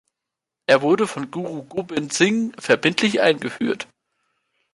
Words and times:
Er 0.65 0.81
wurde 0.81 1.05
von 1.05 1.29
Guru 1.29 1.61
Gobind 1.63 2.11
Singh 2.11 2.53
verbindlich 2.59 3.21
eingeführt. 3.21 3.87